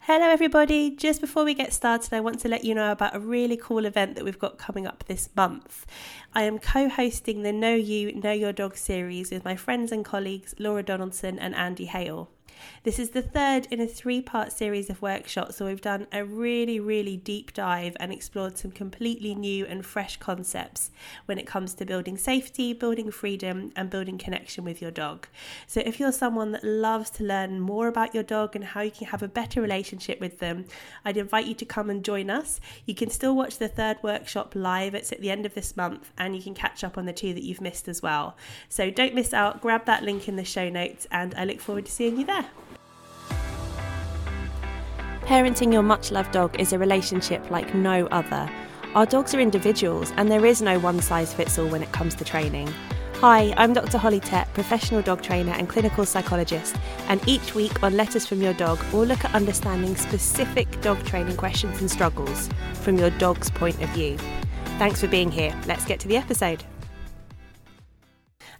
[0.00, 0.90] Hello, everybody.
[0.90, 3.84] Just before we get started, I want to let you know about a really cool
[3.84, 5.84] event that we've got coming up this month.
[6.34, 10.04] I am co hosting the Know You, Know Your Dog series with my friends and
[10.04, 12.30] colleagues Laura Donaldson and Andy Hale.
[12.84, 16.24] This is the third in a three part series of workshops, so we've done a
[16.24, 20.90] really, really deep dive and explored some completely new and fresh concepts
[21.26, 25.28] when it comes to building safety, building freedom, and building connection with your dog.
[25.66, 28.90] So, if you're someone that loves to learn more about your dog and how you
[28.90, 30.64] can have a better relationship with them,
[31.04, 32.60] I'd invite you to come and join us.
[32.86, 36.12] You can still watch the third workshop live, it's at the end of this month,
[36.18, 38.36] and you can catch up on the two that you've missed as well.
[38.68, 41.86] So, don't miss out, grab that link in the show notes, and I look forward
[41.86, 42.47] to seeing you there.
[45.28, 48.50] Parenting your much loved dog is a relationship like no other.
[48.94, 52.14] Our dogs are individuals, and there is no one size fits all when it comes
[52.14, 52.72] to training.
[53.16, 53.98] Hi, I'm Dr.
[53.98, 56.76] Holly Tett, professional dog trainer and clinical psychologist,
[57.08, 61.36] and each week on Letters from Your Dog, we'll look at understanding specific dog training
[61.36, 62.48] questions and struggles
[62.80, 64.16] from your dog's point of view.
[64.78, 65.54] Thanks for being here.
[65.66, 66.64] Let's get to the episode.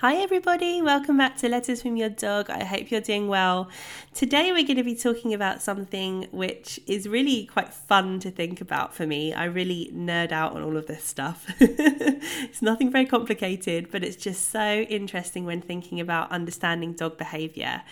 [0.00, 0.82] Hi, everybody.
[0.82, 2.50] Welcome back to Letters from Your Dog.
[2.50, 3.70] I hope you're doing well.
[4.12, 8.60] Today, we're going to be talking about something which is really quite fun to think
[8.60, 9.32] about for me.
[9.32, 11.46] I really nerd out on all of this stuff.
[11.60, 17.82] it's nothing very complicated, but it's just so interesting when thinking about understanding dog behavior.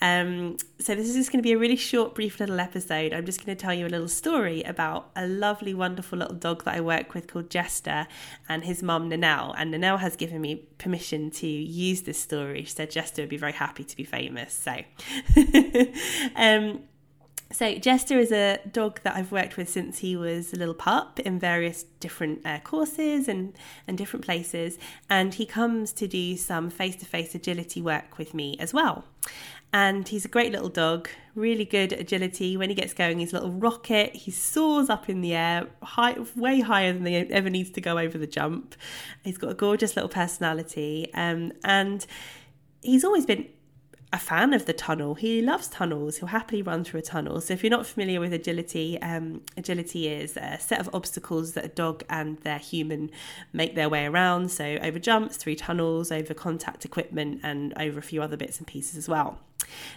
[0.00, 3.12] Um, so, this is just going to be a really short, brief little episode.
[3.12, 6.64] I'm just going to tell you a little story about a lovely, wonderful little dog
[6.64, 8.08] that I work with called Jester
[8.48, 9.54] and his mum, Nanelle.
[9.56, 12.64] And Nanelle has given me permission to use this story.
[12.64, 14.52] She said Jester would be very happy to be famous.
[14.52, 14.72] So,
[16.36, 16.80] um,
[17.52, 21.20] so Jester is a dog that I've worked with since he was a little pup
[21.20, 23.54] in various different uh, courses and
[23.86, 28.72] and different places, and he comes to do some face-to-face agility work with me as
[28.74, 29.04] well.
[29.74, 32.58] And he's a great little dog, really good agility.
[32.58, 34.14] When he gets going, he's a little rocket.
[34.14, 37.96] He soars up in the air, high, way higher than he ever needs to go
[37.98, 38.74] over the jump.
[39.24, 42.06] He's got a gorgeous little personality, um, and
[42.82, 43.48] he's always been
[44.12, 45.14] a fan of the tunnel.
[45.14, 46.18] He loves tunnels.
[46.18, 47.40] He'll happily run through a tunnel.
[47.40, 51.64] So if you're not familiar with agility, um, agility is a set of obstacles that
[51.64, 53.10] a dog and their human
[53.52, 54.50] make their way around.
[54.50, 58.66] So over jumps, through tunnels, over contact equipment, and over a few other bits and
[58.66, 59.38] pieces as well.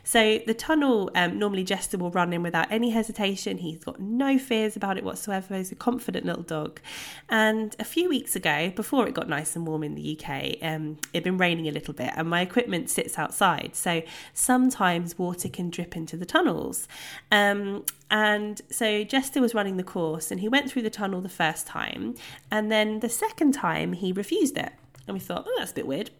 [0.03, 3.57] So the tunnel, um, normally Jester will run in without any hesitation.
[3.57, 5.57] He's got no fears about it whatsoever.
[5.57, 6.79] He's a confident little dog.
[7.29, 10.97] And a few weeks ago, before it got nice and warm in the UK, um,
[11.13, 13.71] it'd been raining a little bit, and my equipment sits outside.
[13.73, 14.01] So
[14.33, 16.87] sometimes water can drip into the tunnels.
[17.31, 21.29] Um, and so Jester was running the course, and he went through the tunnel the
[21.29, 22.15] first time,
[22.51, 24.71] and then the second time he refused it.
[25.07, 26.11] And we thought, oh, that's a bit weird.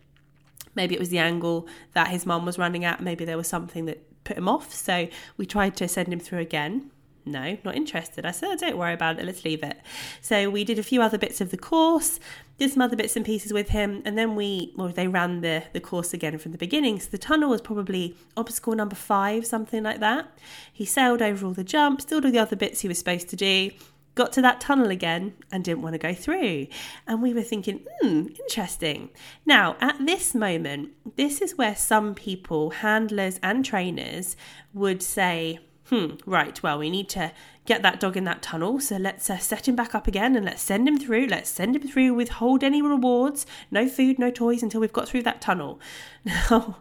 [0.75, 3.01] Maybe it was the angle that his mum was running at.
[3.01, 4.73] Maybe there was something that put him off.
[4.73, 6.91] So we tried to send him through again.
[7.27, 8.23] No, not interested.
[8.23, 9.77] I said, oh, don't worry about it, let's leave it.
[10.21, 12.19] So we did a few other bits of the course,
[12.59, 15.63] did some other bits and pieces with him, and then we, well, they ran the,
[15.73, 16.99] the course again from the beginning.
[16.99, 20.37] So the tunnel was probably obstacle number five, something like that.
[20.71, 23.71] He sailed over all the jumps, did the other bits he was supposed to do,
[24.15, 26.67] got to that tunnel again and didn't want to go through.
[27.05, 29.09] And we were thinking, hmm, interesting.
[29.45, 34.35] Now, at this moment, this is where some people, handlers and trainers,
[34.73, 35.59] would say,
[35.89, 37.31] hmm, right, well, we need to
[37.65, 38.79] get that dog in that tunnel.
[38.79, 41.27] So let's uh, set him back up again and let's send him through.
[41.27, 45.23] Let's send him through, withhold any rewards, no food, no toys until we've got through
[45.23, 45.79] that tunnel.
[46.25, 46.77] Now,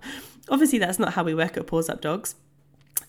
[0.49, 2.35] obviously, that's not how we work at Paws Up Dogs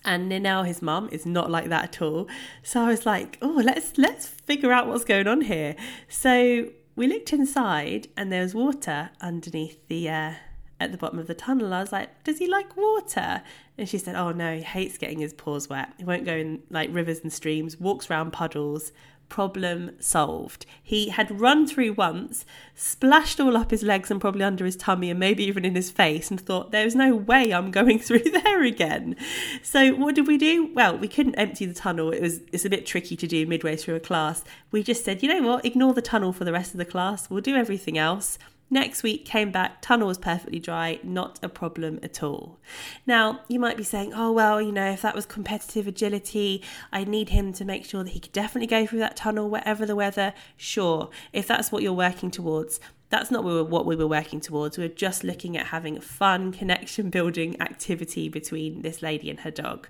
[0.06, 2.28] and now his mum is not like that at all.
[2.62, 5.76] So I was like, oh, let's let's figure out what's going on here.
[6.08, 10.32] So we looked inside, and there was water underneath the uh,
[10.78, 11.72] at the bottom of the tunnel.
[11.72, 13.42] I was like, does he like water?
[13.78, 15.92] And she said, oh no, he hates getting his paws wet.
[15.98, 17.78] He won't go in like rivers and streams.
[17.78, 18.92] Walks around puddles
[19.28, 20.66] problem solved.
[20.82, 22.44] He had run through once,
[22.74, 25.90] splashed all up his legs and probably under his tummy and maybe even in his
[25.90, 29.16] face, and thought, there's no way I'm going through there again.
[29.62, 30.72] So what did we do?
[30.74, 32.10] Well, we couldn't empty the tunnel.
[32.10, 34.44] It was it's a bit tricky to do midway through a class.
[34.70, 37.28] We just said, you know what, ignore the tunnel for the rest of the class.
[37.30, 38.38] We'll do everything else.
[38.68, 42.58] Next week came back, tunnel was perfectly dry, not a problem at all.
[43.06, 47.04] Now, you might be saying, oh, well, you know, if that was competitive agility, I
[47.04, 49.94] need him to make sure that he could definitely go through that tunnel, whatever the
[49.94, 50.34] weather.
[50.56, 54.76] Sure, if that's what you're working towards, that's not what we were working towards.
[54.76, 59.38] We were just looking at having a fun connection building activity between this lady and
[59.40, 59.86] her dog.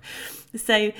[0.55, 0.91] So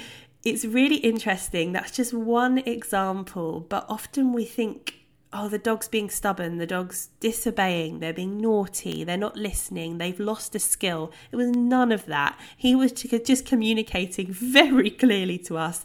[0.43, 1.73] it's really interesting.
[1.73, 4.96] That's just one example, but often we think
[5.33, 10.19] oh, the dog's being stubborn, the dog's disobeying, they're being naughty, they're not listening, they've
[10.19, 11.11] lost a skill.
[11.31, 12.39] It was none of that.
[12.55, 15.83] He was just communicating very clearly to us.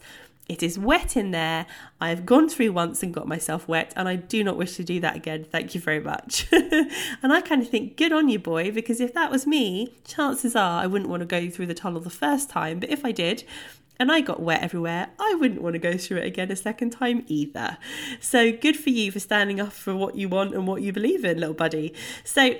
[0.48, 1.66] It is wet in there.
[2.00, 4.84] I have gone through once and got myself wet, and I do not wish to
[4.84, 5.44] do that again.
[5.44, 6.46] Thank you very much.
[6.52, 10.56] and I kind of think, good on you, boy, because if that was me, chances
[10.56, 12.80] are I wouldn't want to go through the tunnel the first time.
[12.80, 13.44] But if I did,
[14.02, 16.90] and I got wet everywhere, I wouldn't want to go through it again a second
[16.90, 17.78] time either.
[18.20, 21.24] So good for you for standing up for what you want and what you believe
[21.24, 21.94] in, little buddy.
[22.24, 22.56] So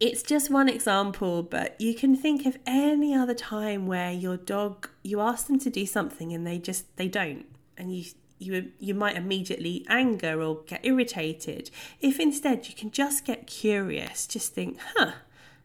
[0.00, 4.90] it's just one example, but you can think of any other time where your dog
[5.04, 7.46] you ask them to do something and they just they don't
[7.78, 8.04] and you
[8.40, 11.70] you you might immediately anger or get irritated.
[12.00, 15.12] If instead you can just get curious, just think, "Huh,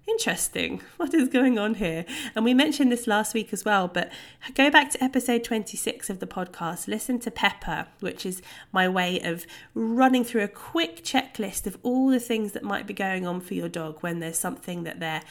[0.07, 0.81] interesting.
[0.97, 2.05] What is going on here?
[2.35, 4.11] And we mentioned this last week as well, but
[4.55, 9.19] go back to episode 26 of the podcast, listen to Pepper, which is my way
[9.21, 9.45] of
[9.75, 13.53] running through a quick checklist of all the things that might be going on for
[13.53, 15.21] your dog when there's something that they're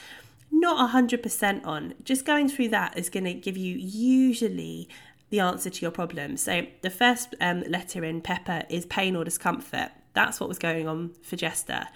[0.51, 1.93] not 100% on.
[2.03, 4.87] Just going through that is going to give you usually
[5.29, 6.37] the answer to your problem.
[6.37, 9.91] So the first um, letter in Pepper is pain or discomfort.
[10.13, 11.87] That's what was going on for Jester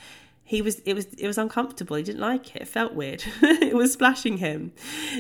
[0.44, 1.96] he was it was it was uncomfortable.
[1.96, 2.64] He didn't like it.
[2.64, 3.24] It felt weird.
[3.72, 4.74] It was splashing him.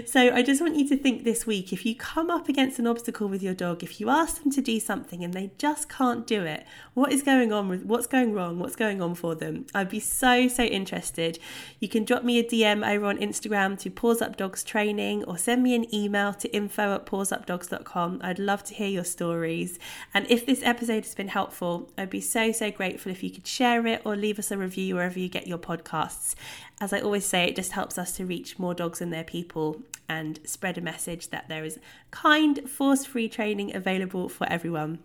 [0.05, 2.87] So i just want you to think this week if you come up against an
[2.87, 6.27] obstacle with your dog if you ask them to do something and they just can't
[6.27, 8.59] do it what is going on with what's going wrong?
[8.59, 9.67] What's going on for them?
[9.73, 11.39] I'd be so so interested.
[11.79, 15.37] You can drop me a dm over on instagram to Paws Up Dogs training or
[15.37, 19.79] send me an email to info at pawsupdogs.com i'd love to hear your stories.
[20.13, 23.47] And if this episode has been helpful i'd be so so grateful if you could
[23.47, 26.35] share it or leave us a review wherever you get your podcasts.
[26.79, 29.81] As I always say, it just helps us to reach more dogs and their people
[30.07, 31.79] and spread a message that there is
[32.11, 34.99] kind, force free training available for everyone.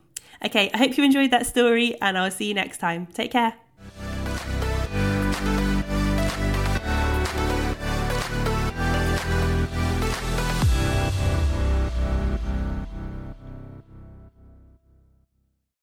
[0.45, 3.07] Okay, I hope you enjoyed that story and I'll see you next time.
[3.07, 3.55] Take care.